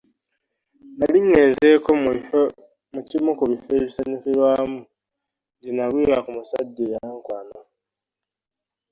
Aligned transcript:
Nali 0.97 1.19
ngenzeeko 1.27 1.89
mu 2.93 3.01
kimu 3.09 3.31
ku 3.39 3.43
bifo 3.51 3.69
ebisanyukirwamu 3.77 4.79
gye 5.61 5.71
nagwira 5.75 6.17
ku 6.23 6.29
musajja 6.37 6.83
eyankwana. 6.93 7.57